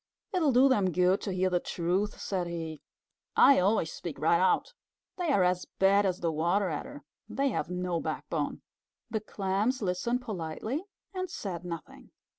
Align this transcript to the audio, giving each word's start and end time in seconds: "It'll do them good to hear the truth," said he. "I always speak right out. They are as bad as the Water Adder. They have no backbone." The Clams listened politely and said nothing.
"It'll 0.33 0.51
do 0.51 0.67
them 0.67 0.91
good 0.91 1.21
to 1.21 1.31
hear 1.31 1.51
the 1.51 1.59
truth," 1.59 2.19
said 2.19 2.47
he. 2.47 2.81
"I 3.35 3.59
always 3.59 3.93
speak 3.93 4.17
right 4.17 4.39
out. 4.39 4.73
They 5.17 5.31
are 5.31 5.43
as 5.43 5.67
bad 5.77 6.07
as 6.07 6.21
the 6.21 6.31
Water 6.31 6.69
Adder. 6.69 7.03
They 7.29 7.49
have 7.49 7.69
no 7.69 7.99
backbone." 7.99 8.63
The 9.11 9.21
Clams 9.21 9.79
listened 9.79 10.23
politely 10.23 10.81
and 11.13 11.29
said 11.29 11.63
nothing. 11.63 12.09